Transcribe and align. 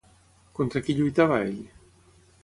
Contra 0.59 0.81
qui 0.87 0.95
lluitava 0.99 1.37
ell? 1.49 1.59